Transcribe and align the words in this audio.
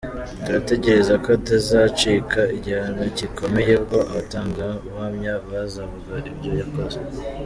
Turatekereza 0.45 1.13
ko 1.23 1.27
atazacika 1.39 2.39
igihano 2.57 3.03
gikomeye 3.17 3.71
ubwo 3.81 3.97
abatangabuhamya 4.11 5.33
bazavuga 5.49 6.13
ibyo 6.31 6.51
yakoze. 6.61 6.99